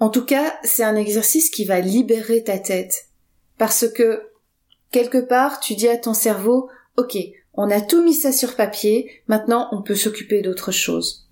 En 0.00 0.08
tout 0.08 0.24
cas, 0.24 0.58
c'est 0.64 0.82
un 0.82 0.96
exercice 0.96 1.50
qui 1.50 1.66
va 1.66 1.78
libérer 1.78 2.42
ta 2.42 2.58
tête. 2.58 3.06
Parce 3.58 3.88
que, 3.88 4.28
quelque 4.90 5.18
part, 5.18 5.60
tu 5.60 5.76
dis 5.76 5.86
à 5.86 5.98
ton 5.98 6.14
cerveau, 6.14 6.68
OK, 6.96 7.16
on 7.60 7.72
a 7.72 7.80
tout 7.80 8.04
mis 8.04 8.14
ça 8.14 8.30
sur 8.30 8.54
papier, 8.54 9.20
maintenant 9.26 9.68
on 9.72 9.82
peut 9.82 9.96
s'occuper 9.96 10.42
d'autre 10.42 10.70
chose. 10.70 11.28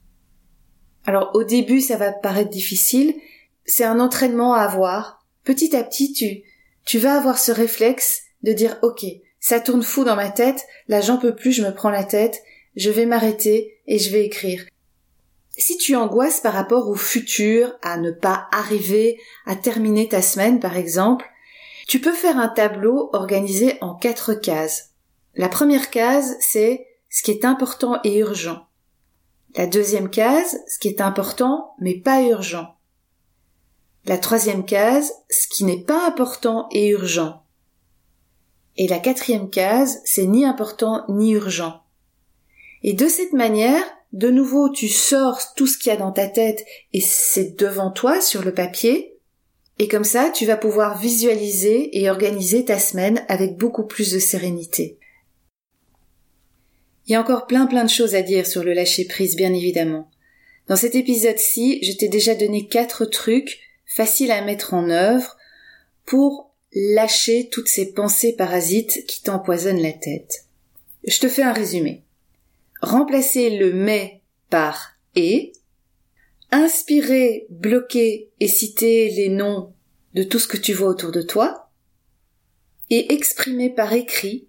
Alors 1.04 1.30
au 1.35 1.45
début 1.45 1.80
ça 1.80 1.97
va 1.97 2.11
paraître 2.11 2.50
difficile, 2.50 3.14
c'est 3.64 3.85
un 3.85 4.00
entraînement 4.00 4.52
à 4.52 4.62
avoir. 4.62 5.25
Petit 5.45 5.76
à 5.76 5.85
petit 5.85 6.12
tu, 6.12 6.42
tu 6.85 6.99
vas 6.99 7.16
avoir 7.16 7.38
ce 7.38 7.52
réflexe 7.52 8.23
de 8.42 8.52
dire 8.52 8.76
ok, 8.83 9.06
ça 9.38 9.61
tourne 9.61 9.85
fou 9.85 10.02
dans 10.02 10.16
ma 10.16 10.28
tête, 10.28 10.64
là 10.88 11.00
j'en 11.00 11.16
peux 11.16 11.37
plus, 11.37 11.52
je 11.52 11.62
me 11.62 11.73
prends 11.73 11.90
la 11.90 12.02
tête, 12.02 12.42
je 12.75 12.90
vais 12.90 13.06
m'arrêter 13.06 13.78
et 13.87 14.00
je 14.00 14.11
vais 14.11 14.25
écrire. 14.25 14.64
Si 15.56 15.78
tu 15.78 15.95
angoisses 15.95 16.40
par 16.40 16.54
rapport 16.54 16.88
au 16.88 16.97
futur, 16.97 17.78
à 17.83 17.99
ne 17.99 18.11
pas 18.11 18.49
arriver 18.50 19.21
à 19.47 19.54
terminer 19.54 20.09
ta 20.09 20.23
semaine 20.23 20.59
par 20.59 20.76
exemple, 20.76 21.25
tu 21.87 22.00
peux 22.00 22.12
faire 22.12 22.37
un 22.37 22.49
tableau 22.49 23.11
organisé 23.12 23.78
en 23.80 23.95
quatre 23.95 24.35
cases. 24.35 24.96
La 25.37 25.50
première 25.50 25.90
case, 25.90 26.35
c'est 26.40 26.87
ce 27.11 27.23
qui 27.23 27.31
est 27.31 27.45
important 27.45 28.00
et 28.05 28.19
urgent. 28.19 28.66
La 29.55 29.66
deuxième 29.66 30.09
case, 30.09 30.59
ce 30.66 30.78
qui 30.78 30.88
est 30.88 31.02
important 31.02 31.75
mais 31.78 31.95
pas 31.95 32.23
urgent. 32.23 32.76
La 34.07 34.16
troisième 34.16 34.64
case, 34.64 35.12
ce 35.28 35.47
qui 35.49 35.64
n'est 35.64 35.83
pas 35.83 36.07
important 36.07 36.69
et 36.73 36.88
urgent. 36.88 37.43
Et 38.78 38.88
la 38.88 38.99
quatrième 38.99 39.50
case, 39.50 40.00
c'est 40.07 40.25
ni 40.25 40.47
important 40.47 41.05
ni 41.11 41.33
urgent. 41.33 41.83
Et 42.83 42.95
de 42.95 43.07
cette 43.07 43.35
manière, 43.35 43.85
de 44.14 44.31
nouveau, 44.31 44.71
tu 44.71 44.88
sors 44.88 45.52
tout 45.55 45.66
ce 45.66 45.76
qu'il 45.76 45.93
y 45.93 45.95
a 45.95 45.99
dans 45.99 46.12
ta 46.12 46.28
tête 46.28 46.64
et 46.95 47.02
c'est 47.02 47.59
devant 47.59 47.90
toi 47.90 48.23
sur 48.23 48.43
le 48.43 48.55
papier. 48.55 49.19
Et 49.78 49.88
comme 49.88 50.05
ça, 50.05 50.31
tu 50.31 50.47
vas 50.47 50.57
pouvoir 50.57 50.97
visualiser 50.97 52.00
et 52.00 52.09
organiser 52.09 52.64
ta 52.64 52.78
semaine 52.78 53.23
avec 53.28 53.59
beaucoup 53.59 53.85
plus 53.85 54.12
de 54.12 54.19
sérénité. 54.19 54.99
Il 57.07 57.13
y 57.13 57.15
a 57.15 57.21
encore 57.21 57.47
plein 57.47 57.67
plein 57.67 57.85
de 57.85 57.91
choses 57.91 58.15
à 58.15 58.23
dire 58.23 58.47
sur 58.47 58.65
le 58.65 58.73
lâcher 58.73 59.05
prise, 59.05 59.37
bien 59.37 59.53
évidemment. 59.55 60.11
Dans 60.69 60.77
cet 60.77 60.97
épisode-ci, 60.97 61.79
je 61.85 61.93
t'ai 61.93 62.09
déjà 62.09 62.35
donné 62.35 62.67
quatre 62.67 63.05
trucs 63.05 63.61
faciles 63.87 64.33
à 64.33 64.43
mettre 64.43 64.75
en 64.75 64.91
œuvre 64.91 65.37
pour 66.05 66.53
lâcher 66.73 67.49
toutes 67.51 67.69
ces 67.69 67.93
pensées 67.93 68.35
parasites 68.35 69.07
qui 69.07 69.23
t'empoisonnent 69.23 69.83
la 69.83 69.93
tête. 69.93 70.47
Je 71.07 71.19
te 71.21 71.29
fais 71.29 71.43
un 71.43 71.53
résumé. 71.53 72.03
Remplacer 72.83 73.57
le 73.57 73.73
mais 73.73 74.21
par 74.51 74.97
et, 75.15 75.53
inspirer, 76.51 77.47
bloquer 77.49 78.31
et 78.41 78.49
citer 78.49 79.11
les 79.11 79.29
noms 79.29 79.73
de 80.15 80.23
tout 80.23 80.39
ce 80.39 80.49
que 80.49 80.57
tu 80.57 80.73
vois 80.73 80.89
autour 80.89 81.13
de 81.13 81.23
toi, 81.23 81.71
et 82.91 83.13
exprimer 83.15 83.71
par 83.71 83.93
écrit 83.93 84.49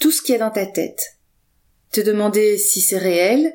tout 0.00 0.10
ce 0.10 0.22
qu'il 0.22 0.32
y 0.32 0.36
a 0.36 0.38
dans 0.38 0.50
ta 0.50 0.66
tête. 0.66 1.18
Te 1.94 2.00
demander 2.00 2.58
si 2.58 2.80
c'est 2.80 2.98
réel, 2.98 3.54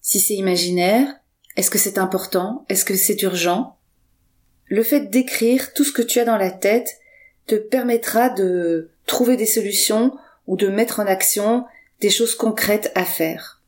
si 0.00 0.18
c'est 0.18 0.36
imaginaire, 0.36 1.06
est-ce 1.54 1.70
que 1.70 1.76
c'est 1.76 1.98
important, 1.98 2.64
est-ce 2.70 2.86
que 2.86 2.96
c'est 2.96 3.20
urgent. 3.20 3.76
Le 4.64 4.82
fait 4.82 5.10
d'écrire 5.10 5.74
tout 5.74 5.84
ce 5.84 5.92
que 5.92 6.00
tu 6.00 6.18
as 6.18 6.24
dans 6.24 6.38
la 6.38 6.50
tête 6.50 6.96
te 7.46 7.56
permettra 7.56 8.30
de 8.30 8.88
trouver 9.04 9.36
des 9.36 9.44
solutions 9.44 10.16
ou 10.46 10.56
de 10.56 10.68
mettre 10.68 10.98
en 10.98 11.04
action 11.04 11.66
des 12.00 12.08
choses 12.08 12.34
concrètes 12.34 12.90
à 12.94 13.04
faire. 13.04 13.60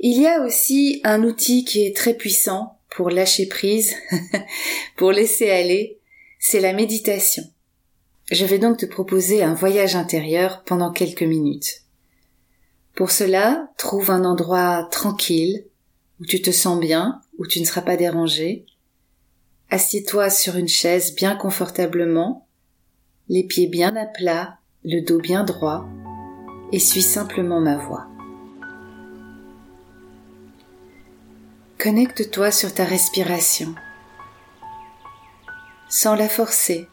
Il 0.00 0.20
y 0.20 0.26
a 0.26 0.40
aussi 0.40 1.00
un 1.04 1.22
outil 1.22 1.64
qui 1.64 1.86
est 1.86 1.94
très 1.94 2.14
puissant 2.14 2.80
pour 2.90 3.10
lâcher 3.10 3.46
prise, 3.46 3.94
pour 4.96 5.12
laisser 5.12 5.50
aller, 5.50 6.00
c'est 6.40 6.58
la 6.58 6.72
méditation. 6.72 7.44
Je 8.32 8.44
vais 8.44 8.58
donc 8.58 8.78
te 8.78 8.86
proposer 8.86 9.44
un 9.44 9.54
voyage 9.54 9.94
intérieur 9.94 10.64
pendant 10.64 10.90
quelques 10.90 11.22
minutes. 11.22 11.81
Pour 12.94 13.10
cela, 13.10 13.68
trouve 13.78 14.10
un 14.10 14.24
endroit 14.24 14.86
tranquille, 14.90 15.64
où 16.20 16.26
tu 16.26 16.42
te 16.42 16.50
sens 16.50 16.78
bien, 16.78 17.22
où 17.38 17.46
tu 17.46 17.60
ne 17.60 17.64
seras 17.64 17.80
pas 17.80 17.96
dérangé. 17.96 18.66
Assieds-toi 19.70 20.28
sur 20.28 20.56
une 20.56 20.68
chaise 20.68 21.14
bien 21.14 21.34
confortablement, 21.34 22.46
les 23.28 23.44
pieds 23.44 23.66
bien 23.66 23.96
à 23.96 24.04
plat, 24.04 24.58
le 24.84 25.00
dos 25.00 25.18
bien 25.18 25.42
droit, 25.44 25.86
et 26.70 26.78
suis 26.78 27.02
simplement 27.02 27.60
ma 27.60 27.78
voix. 27.78 28.06
Connecte-toi 31.78 32.52
sur 32.52 32.74
ta 32.74 32.84
respiration, 32.84 33.74
sans 35.88 36.14
la 36.14 36.28
forcer. 36.28 36.88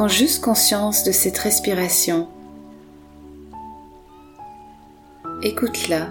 Prends 0.00 0.08
juste 0.08 0.42
conscience 0.42 1.04
de 1.04 1.12
cette 1.12 1.36
respiration. 1.36 2.26
Écoute-la. 5.42 6.06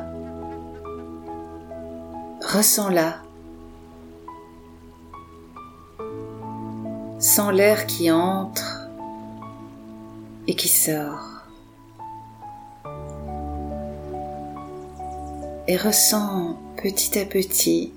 Ressens-la. 2.53 3.15
Sens 7.17 7.51
l'air 7.51 7.87
qui 7.87 8.11
entre 8.11 8.87
et 10.45 10.53
qui 10.53 10.67
sort. 10.67 11.47
Et 15.67 15.77
ressens 15.77 16.59
petit 16.77 17.17
à 17.17 17.25
petit 17.25 17.91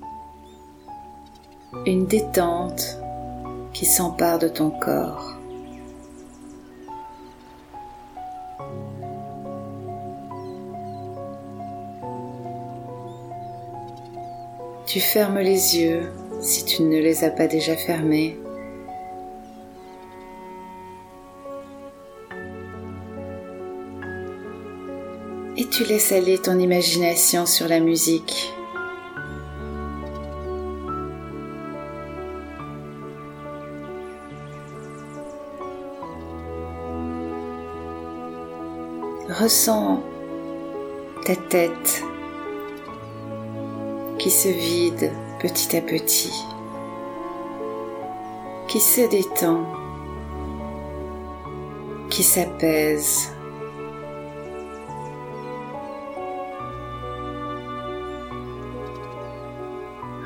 une 1.84 2.06
détente 2.06 2.96
qui 3.74 3.84
s'empare 3.84 4.38
de 4.38 4.48
ton 4.48 4.70
corps. 4.70 5.41
Tu 14.92 15.00
fermes 15.00 15.38
les 15.38 15.78
yeux 15.78 16.02
si 16.42 16.66
tu 16.66 16.82
ne 16.82 16.98
les 16.98 17.24
as 17.24 17.30
pas 17.30 17.46
déjà 17.46 17.74
fermés. 17.74 18.38
et 25.56 25.66
tu 25.66 25.84
laisses 25.84 26.12
aller 26.12 26.36
ton 26.36 26.58
imagination 26.58 27.46
sur 27.46 27.68
la 27.68 27.80
musique. 27.80 28.52
Ressens 39.30 40.02
ta 41.24 41.34
tête 41.36 42.04
qui 44.22 44.30
se 44.30 44.46
vide 44.46 45.10
petit 45.40 45.76
à 45.76 45.80
petit, 45.80 46.32
qui 48.68 48.78
se 48.78 49.00
détend, 49.10 49.66
qui 52.08 52.22
s'apaise. 52.22 53.32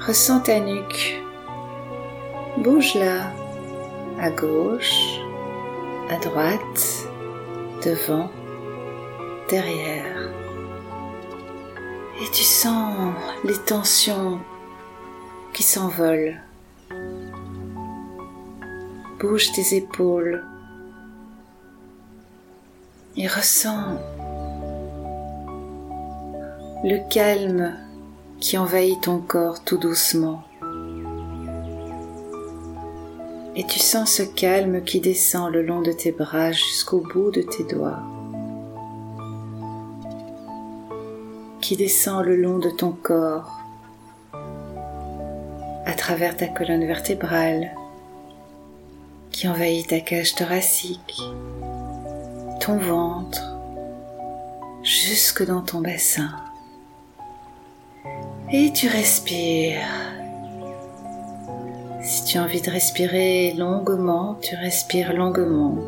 Ressens 0.07 0.41
ta 0.41 0.61
nuque. 0.61 1.23
Bouge-la 2.59 3.33
à 4.21 4.29
gauche, 4.29 5.21
à 6.11 6.19
droite, 6.19 7.09
devant, 7.83 8.31
derrière. 9.49 10.46
Et 12.21 12.31
tu 12.33 12.43
sens 12.43 13.15
les 13.45 13.59
tensions 13.59 14.41
qui 15.53 15.63
s'envolent. 15.63 16.41
Bouge 19.21 19.53
tes 19.53 19.77
épaules 19.77 20.45
et 23.17 23.27
ressens 23.27 23.99
le 26.85 26.99
calme 27.11 27.75
qui 28.39 28.59
envahit 28.59 29.01
ton 29.01 29.19
corps 29.19 29.65
tout 29.65 29.79
doucement. 29.79 30.43
Et 33.57 33.65
tu 33.67 33.79
sens 33.79 34.13
ce 34.13 34.23
calme 34.23 34.85
qui 34.85 35.01
descend 35.01 35.53
le 35.53 35.63
long 35.63 35.81
de 35.81 35.93
tes 35.93 36.13
bras 36.13 36.53
jusqu'au 36.53 37.01
bout 37.01 37.31
de 37.31 37.41
tes 37.41 37.65
doigts, 37.65 38.03
qui 41.67 41.77
descend 41.77 42.25
le 42.25 42.37
long 42.37 42.61
de 42.61 42.71
ton 42.71 42.93
corps, 42.93 43.61
à 45.85 45.93
travers 45.95 46.37
ta 46.37 46.47
colonne 46.47 46.87
vertébrale, 46.87 47.73
qui 49.33 49.49
envahit 49.49 49.89
ta 49.89 49.99
cage 49.99 50.37
thoracique, 50.37 51.21
ton 52.61 52.77
ventre, 52.77 53.43
jusque 54.85 55.45
dans 55.45 55.61
ton 55.61 55.81
bassin. 55.81 56.31
Et 58.53 58.73
tu 58.73 58.87
respires. 58.87 59.89
Si 62.01 62.27
tu 62.27 62.39
as 62.39 62.45
envie 62.45 62.63
de 62.63 62.71
respirer 62.71 63.55
longuement, 63.55 64.39
tu 64.41 64.55
respires 64.55 65.13
longuement. 65.13 65.79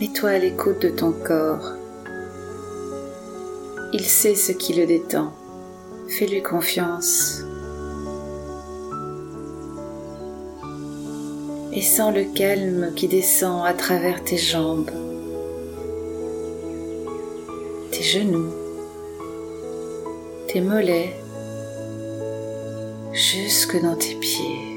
Mets-toi 0.00 0.30
à 0.30 0.38
l'écoute 0.38 0.82
de 0.82 0.88
ton 0.90 1.12
corps. 1.12 1.72
Il 3.92 4.04
sait 4.04 4.34
ce 4.34 4.52
qui 4.52 4.74
le 4.74 4.86
détend. 4.86 5.32
Fais-lui 6.08 6.42
confiance. 6.42 7.44
et 11.74 11.82
sens 11.82 12.14
le 12.14 12.24
calme 12.24 12.92
qui 12.94 13.08
descend 13.08 13.66
à 13.66 13.72
travers 13.74 14.22
tes 14.22 14.36
jambes, 14.36 14.90
tes 17.90 18.02
genoux, 18.02 18.52
tes 20.46 20.60
mollets, 20.60 21.16
jusque 23.12 23.80
dans 23.82 23.96
tes 23.96 24.14
pieds. 24.14 24.73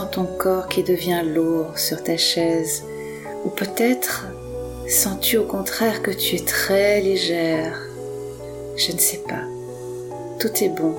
Ton 0.00 0.24
corps 0.24 0.68
qui 0.68 0.82
devient 0.82 1.22
lourd 1.22 1.78
sur 1.78 2.02
ta 2.02 2.16
chaise, 2.16 2.82
ou 3.44 3.50
peut-être 3.50 4.26
sens-tu 4.88 5.36
au 5.36 5.44
contraire 5.44 6.02
que 6.02 6.10
tu 6.10 6.36
es 6.36 6.44
très 6.44 7.00
légère. 7.02 7.78
Je 8.76 8.92
ne 8.92 8.98
sais 8.98 9.22
pas. 9.28 9.42
Tout 10.40 10.64
est 10.64 10.70
bon. 10.70 10.94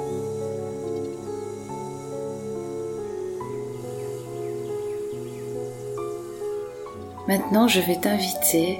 Maintenant, 7.27 7.67
je 7.67 7.79
vais 7.79 7.95
t'inviter 7.95 8.79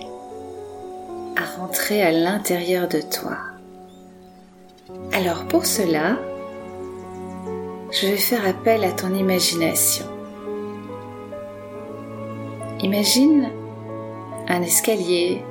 à 1.35 1.59
rentrer 1.59 2.03
à 2.03 2.11
l'intérieur 2.11 2.87
de 2.87 3.01
toi. 3.01 3.37
Alors 5.11 5.45
pour 5.45 5.65
cela, 5.65 6.17
je 7.93 8.07
vais 8.07 8.17
faire 8.17 8.47
appel 8.47 8.83
à 8.83 8.91
ton 8.91 9.13
imagination. 9.13 10.05
Imagine 12.81 13.51
un 14.47 14.61
escalier 14.63 15.43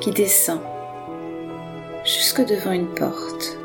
qui 0.00 0.12
descend 0.12 0.60
jusque 2.04 2.42
devant 2.46 2.72
une 2.72 2.88
porte. 2.88 3.58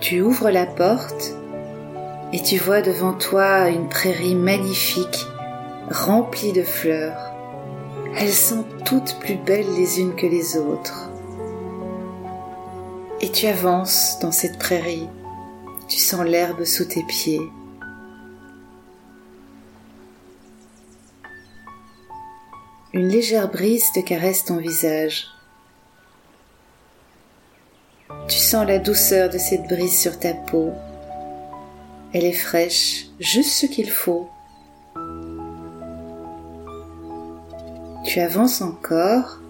Tu 0.00 0.20
ouvres 0.20 0.50
la 0.50 0.66
porte 0.66 1.36
et 2.32 2.42
tu 2.42 2.58
vois 2.58 2.82
devant 2.82 3.12
toi 3.12 3.68
une 3.68 3.88
prairie 3.88 4.34
magnifique 4.34 5.24
remplie 5.88 6.52
de 6.52 6.64
fleurs. 6.64 7.32
Elles 8.18 8.32
sont 8.32 8.64
toutes 8.84 9.20
plus 9.20 9.36
belles 9.36 9.72
les 9.76 10.00
unes 10.00 10.16
que 10.16 10.26
les 10.26 10.56
autres. 10.56 11.10
Et 13.24 13.32
tu 13.32 13.46
avances 13.46 14.18
dans 14.20 14.32
cette 14.32 14.58
prairie. 14.58 15.08
Tu 15.88 15.96
sens 15.98 16.26
l'herbe 16.26 16.64
sous 16.64 16.84
tes 16.84 17.02
pieds. 17.04 17.40
Une 22.92 23.08
légère 23.08 23.50
brise 23.50 23.90
te 23.94 24.00
caresse 24.00 24.44
ton 24.44 24.58
visage. 24.58 25.28
Tu 28.28 28.36
sens 28.36 28.66
la 28.66 28.78
douceur 28.78 29.30
de 29.30 29.38
cette 29.38 29.68
brise 29.68 29.98
sur 29.98 30.18
ta 30.18 30.34
peau 30.34 30.74
elle 32.14 32.26
est 32.26 32.32
fraîche, 32.32 33.06
juste 33.18 33.50
ce 33.50 33.66
qu'il 33.66 33.90
faut. 33.90 34.30
Tu 38.04 38.20
avances 38.20 38.62
encore 38.62 39.40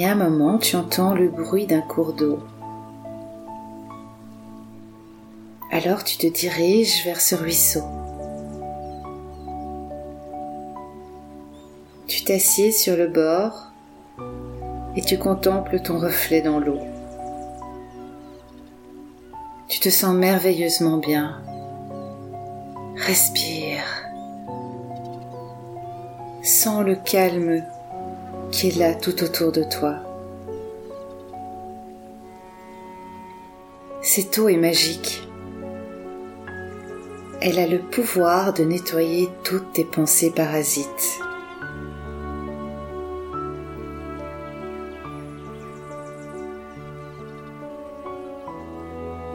et 0.00 0.06
à 0.06 0.12
un 0.12 0.14
moment 0.14 0.56
tu 0.56 0.76
entends 0.76 1.12
le 1.12 1.28
bruit 1.28 1.66
d'un 1.66 1.82
cours 1.82 2.14
d'eau. 2.14 2.38
Alors 5.70 6.04
tu 6.04 6.16
te 6.16 6.26
diriges 6.26 7.04
vers 7.04 7.20
ce 7.20 7.34
ruisseau. 7.34 7.82
Tu 12.06 12.24
t'assieds 12.24 12.72
sur 12.72 12.96
le 12.96 13.08
bord 13.08 13.72
et 14.96 15.02
tu 15.02 15.18
contemples 15.18 15.80
ton 15.80 15.98
reflet 15.98 16.40
dans 16.40 16.58
l'eau. 16.58 16.80
Tu 19.68 19.80
te 19.80 19.90
sens 19.90 20.14
merveilleusement 20.14 20.96
bien. 20.96 21.42
Respire. 22.96 23.84
Sens 26.42 26.84
le 26.84 26.96
calme 26.96 27.62
qui 28.50 28.68
est 28.68 28.76
là 28.76 28.94
tout 28.94 29.22
autour 29.22 29.52
de 29.52 29.62
toi. 29.62 29.96
Cette 34.02 34.38
eau 34.38 34.48
est 34.48 34.56
magique. 34.56 35.28
Elle 37.42 37.58
a 37.58 37.66
le 37.66 37.78
pouvoir 37.78 38.52
de 38.52 38.64
nettoyer 38.64 39.30
toutes 39.44 39.72
tes 39.72 39.84
pensées 39.84 40.30
parasites. 40.30 41.20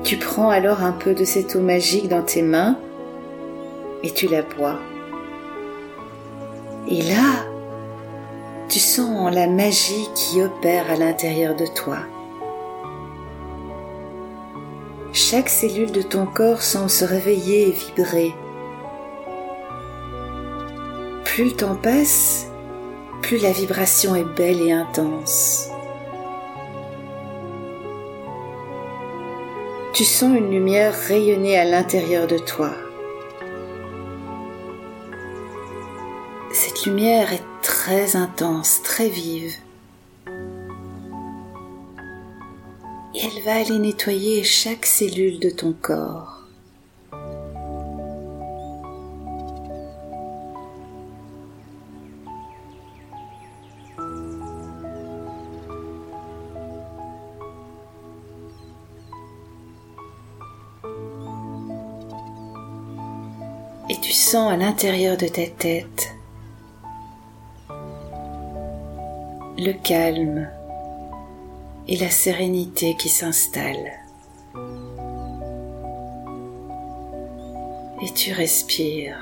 Tu 0.04 0.17
prends 0.17 0.49
alors 0.49 0.84
un 0.84 0.91
peu 0.91 1.15
de 1.15 1.23
cette 1.23 1.56
eau 1.56 1.62
magique 1.62 2.10
dans 2.10 2.21
tes 2.21 2.43
mains 2.43 2.78
et 4.04 4.12
tu 4.12 4.28
la 4.28 4.43
bois. 4.43 4.80
Et 6.88 7.01
là, 7.01 7.54
tu 8.75 8.81
sens 8.81 9.33
la 9.33 9.47
magie 9.47 10.09
qui 10.15 10.41
opère 10.41 10.91
à 10.91 10.97
l'intérieur 10.97 11.55
de 11.55 11.65
toi. 11.65 11.99
Chaque 15.13 15.47
cellule 15.47 15.93
de 15.93 16.01
ton 16.01 16.25
corps 16.25 16.61
semble 16.61 16.89
se 16.89 17.05
réveiller 17.05 17.69
et 17.69 17.71
vibrer. 17.71 18.33
Plus 21.23 21.45
le 21.45 21.51
temps 21.51 21.75
passe, 21.75 22.47
plus 23.21 23.38
la 23.38 23.53
vibration 23.53 24.13
est 24.13 24.35
belle 24.35 24.59
et 24.59 24.73
intense. 24.73 25.69
tu 29.93 30.03
sens 30.03 30.38
une 30.38 30.51
lumière 30.51 30.93
rayonner 31.07 31.57
à 31.57 31.63
l'intérieur 31.63 32.27
de 32.27 32.38
toi. 32.38 32.71
Lumière 36.85 37.33
est 37.33 37.43
très 37.63 38.15
intense, 38.15 38.83
très 38.83 39.09
vive. 39.09 39.55
Et 43.15 43.21
elle 43.23 43.43
va 43.43 43.55
aller 43.55 43.79
nettoyer 43.79 44.43
chaque 44.43 44.85
cellule 44.85 45.39
de 45.39 45.49
ton 45.49 45.73
corps. 45.73 46.43
et 63.87 64.01
tu 64.01 64.11
sens 64.11 64.51
à 64.51 64.57
l'intérieur 64.57 65.15
de 65.15 65.27
ta 65.27 65.45
tête 65.45 66.14
le 69.57 69.71
calme 69.71 70.49
et 71.87 71.97
la 71.97 72.09
sérénité 72.09 72.95
qui 72.95 73.09
s'installent. 73.09 73.93
Et 78.01 78.11
tu 78.13 78.33
respires. 78.33 79.17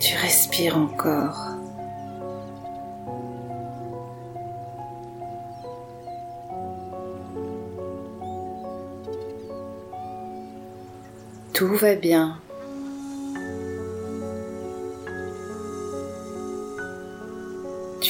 Tu 0.00 0.16
respires 0.16 0.76
encore. 0.76 1.54
Tout 11.52 11.74
va 11.74 11.94
bien. 11.94 12.40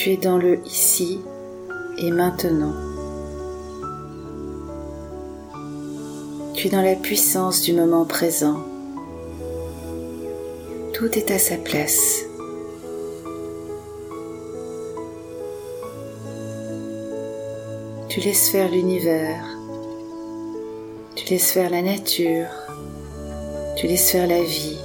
Tu 0.09 0.15
es 0.15 0.17
dans 0.17 0.39
le 0.39 0.59
ici 0.65 1.21
et 1.99 2.11
maintenant. 2.11 2.73
Tu 6.55 6.69
es 6.69 6.71
dans 6.71 6.81
la 6.81 6.95
puissance 6.95 7.61
du 7.61 7.75
moment 7.75 8.07
présent. 8.07 8.57
Tout 10.95 11.11
est 11.13 11.31
à 11.31 11.39
sa 11.39 11.59
place. 11.59 12.25
Tu 18.09 18.21
laisses 18.21 18.49
faire 18.49 18.71
l'univers. 18.71 19.45
Tu 21.17 21.29
laisses 21.29 21.53
faire 21.53 21.69
la 21.69 21.83
nature. 21.83 22.49
Tu 23.77 23.87
laisses 23.87 24.11
faire 24.11 24.27
la 24.27 24.43
vie. 24.43 24.79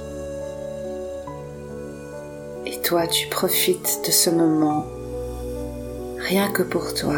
Et 2.66 2.78
toi, 2.82 3.06
tu 3.06 3.26
profites 3.28 4.02
de 4.04 4.10
ce 4.10 4.28
moment 4.28 4.84
rien 6.24 6.50
que 6.50 6.62
pour 6.62 6.94
toi. 6.94 7.16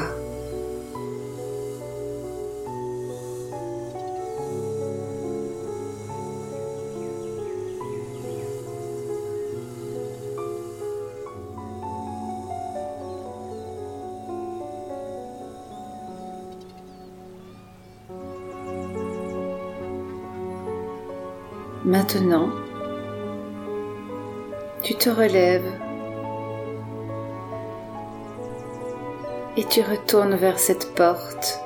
Maintenant, 21.84 22.50
tu 24.82 24.96
te 24.96 25.08
relèves 25.08 25.85
et 29.56 29.64
tu 29.64 29.80
retournes 29.80 30.34
vers 30.34 30.58
cette 30.58 30.94
porte. 30.94 31.60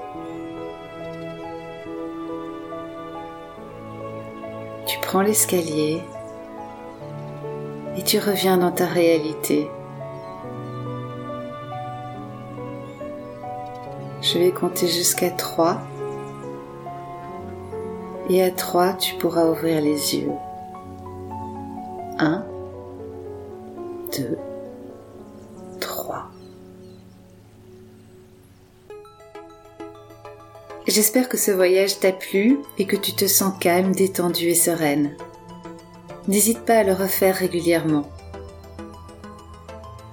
Tu 4.87 4.99
prends 5.01 5.23
l'escalier 5.23 6.01
et 7.97 8.03
tu 8.03 8.19
reviens 8.19 8.59
dans 8.59 8.71
ta 8.71 8.87
réalité. 8.87 9.69
Je 14.23 14.39
vais 14.39 14.53
compter 14.53 14.87
jusqu'à 14.87 15.31
3 15.31 15.81
et 18.29 18.43
à 18.45 18.51
3 18.51 18.93
tu 18.95 19.17
pourras 19.17 19.47
ouvrir 19.47 19.81
les 19.81 20.17
yeux. 20.17 20.33
1, 22.19 22.45
2, 24.17 24.39
J'espère 30.91 31.29
que 31.29 31.37
ce 31.37 31.53
voyage 31.53 32.01
t'a 32.01 32.11
plu 32.11 32.59
et 32.77 32.85
que 32.85 32.97
tu 32.97 33.13
te 33.13 33.29
sens 33.29 33.55
calme, 33.61 33.93
détendue 33.93 34.49
et 34.49 34.57
sereine. 34.57 35.15
N'hésite 36.27 36.65
pas 36.65 36.79
à 36.79 36.83
le 36.83 36.93
refaire 36.93 37.37
régulièrement. 37.37 38.11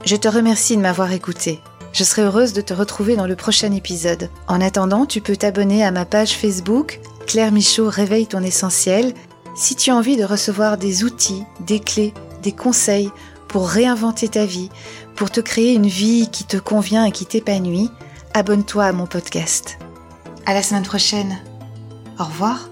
Je 0.05 0.15
te 0.15 0.27
remercie 0.27 0.77
de 0.77 0.81
m'avoir 0.83 1.11
écouté. 1.13 1.59
Je 1.93 2.03
serai 2.03 2.21
heureuse 2.21 2.53
de 2.53 2.61
te 2.61 2.75
retrouver 2.75 3.15
dans 3.15 3.25
le 3.25 3.35
prochain 3.35 3.71
épisode. 3.71 4.29
En 4.47 4.61
attendant, 4.61 5.07
tu 5.07 5.19
peux 5.19 5.35
t'abonner 5.35 5.83
à 5.83 5.89
ma 5.89 6.05
page 6.05 6.37
Facebook 6.37 6.99
Claire 7.25 7.51
Michaud 7.51 7.89
Réveille 7.89 8.27
ton 8.27 8.43
essentiel 8.43 9.15
si 9.55 9.75
tu 9.75 9.89
as 9.89 9.95
envie 9.95 10.15
de 10.15 10.25
recevoir 10.25 10.77
des 10.77 11.03
outils, 11.03 11.43
des 11.59 11.79
clés, 11.79 12.13
des 12.43 12.51
conseils 12.51 13.09
pour 13.47 13.67
réinventer 13.67 14.27
ta 14.27 14.45
vie, 14.45 14.69
pour 15.15 15.31
te 15.31 15.39
créer 15.39 15.73
une 15.73 15.87
vie 15.87 16.29
qui 16.31 16.43
te 16.43 16.57
convient 16.57 17.05
et 17.05 17.11
qui 17.11 17.25
t'épanouit. 17.25 17.89
Abonne-toi 18.35 18.85
à 18.85 18.91
mon 18.91 19.07
podcast. 19.07 19.79
À 20.47 20.53
la 20.53 20.63
semaine 20.63 20.83
prochaine. 20.83 21.37
Au 22.17 22.23
revoir. 22.23 22.69